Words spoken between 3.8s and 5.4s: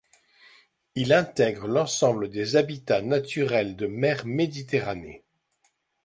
mer Méditerranée.